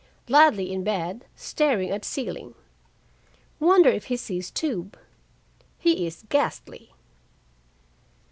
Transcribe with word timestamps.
Ladley 0.27 0.71
in 0.73 0.83
bed, 0.83 1.25
staring 1.35 1.91
at 1.91 2.03
ceiling. 2.03 2.55
Wonder 3.59 3.89
if 3.91 4.05
he 4.05 4.17
sees 4.17 4.49
tube? 4.49 4.97
He 5.77 6.07
is 6.07 6.23
ghastly. 6.27 6.95